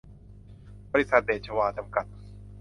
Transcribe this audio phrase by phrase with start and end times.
[0.91, 2.05] บริษัท เดชวา จำกัด